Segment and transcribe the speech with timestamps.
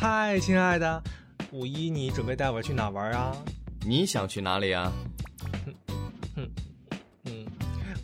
[0.00, 1.02] 嗨，亲爱的，
[1.50, 3.36] 五一你准备带我去哪玩啊？
[3.84, 4.92] 你想去哪里啊？
[5.52, 5.74] 哼
[6.36, 6.50] 哼
[7.24, 7.44] 嗯，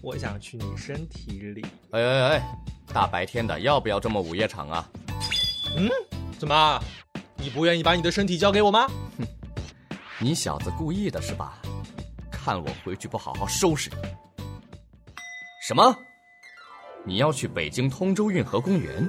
[0.02, 1.64] 我想去你身体里。
[1.92, 2.58] 哎哎哎，
[2.92, 4.90] 大白天的，要不要这么午夜场啊？
[5.76, 5.88] 嗯，
[6.36, 6.82] 怎么？
[7.36, 8.88] 你不愿意把你的身体交给我吗？
[9.16, 9.24] 哼，
[10.18, 11.62] 你小子故意的是吧？
[12.28, 14.42] 看我回去不好好收拾你！
[15.62, 15.96] 什么？
[17.04, 19.08] 你要去北京通州运河公园？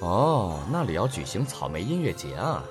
[0.00, 2.62] 哦，那里要举行草莓音乐节啊，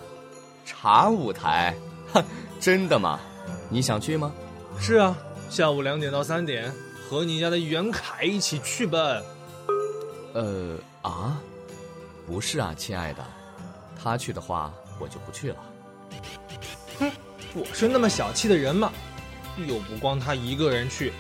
[0.66, 1.76] 茶舞台，
[2.13, 2.23] 哼，
[2.59, 3.20] 真的吗？
[3.70, 4.31] 你想去吗？
[4.80, 5.16] 是啊，
[5.49, 6.73] 下午两点到三点，
[7.09, 9.21] 和你家的袁凯一起去吧。
[10.34, 11.38] 呃啊，
[12.26, 13.23] 不是啊，亲爱的，
[14.02, 15.57] 他去的话，我就不去了。
[16.99, 17.12] 哼，
[17.54, 18.91] 我是那么小气的人吗？
[19.68, 21.12] 又不光他一个人去，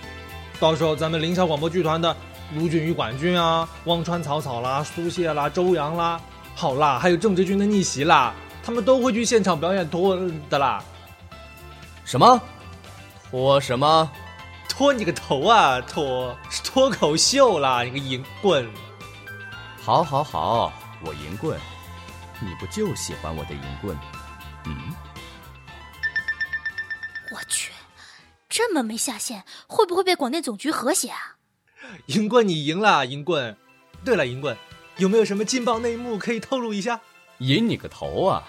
[0.59, 2.15] 到时候咱们凌霄广播剧团的。
[2.55, 6.19] 卢俊与管军啊，汪川草草啦，苏谢啦，周扬啦，
[6.55, 8.33] 好啦，还有郑哲君的逆袭啦，
[8.63, 10.17] 他们都会去现场表演脱
[10.49, 10.83] 的啦。
[12.05, 12.41] 什么？
[13.29, 14.09] 脱什么？
[14.69, 15.81] 脱你个头啊！
[15.81, 17.81] 脱是脱口秀啦！
[17.81, 18.69] 你个淫棍！
[19.81, 20.71] 好，好，好，
[21.03, 21.59] 我淫棍，
[22.39, 23.97] 你不就喜欢我的淫棍？
[24.65, 24.93] 嗯。
[27.31, 27.73] 我去，
[28.47, 31.37] 这么没下限，会不会被广电总局和谐啊？
[32.07, 33.55] 银棍，你赢了，银棍。
[34.05, 34.55] 对了，银棍，
[34.97, 37.01] 有没有什么劲爆内幕可以透露一下？
[37.39, 38.43] 赢你个头啊！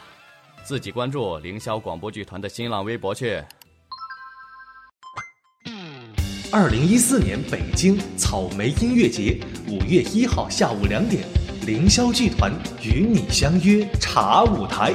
[0.64, 3.42] 自己关注凌霄广播剧团的新浪微博去。
[6.50, 11.22] 二零一四年北京草莓音乐节，五月一号下午两点，
[11.66, 14.94] 凌霄剧团与你相约茶舞台。